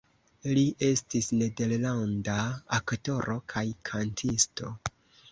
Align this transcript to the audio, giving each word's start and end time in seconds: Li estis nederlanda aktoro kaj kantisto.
Li 0.57 0.61
estis 0.85 1.25
nederlanda 1.41 2.37
aktoro 2.77 3.35
kaj 3.53 3.63
kantisto. 3.91 4.71